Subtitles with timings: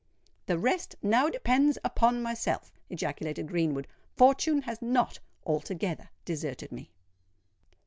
[0.47, 3.87] "The rest now depends upon myself!" ejaculated Greenwood.
[4.17, 6.89] "Fortune has not altogether deserted me."